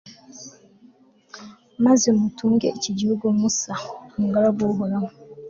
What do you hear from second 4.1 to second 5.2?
umugaragu w'uhoraho